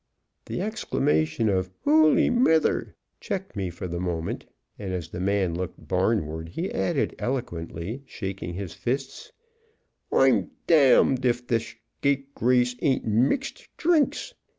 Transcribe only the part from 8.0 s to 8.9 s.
shaking his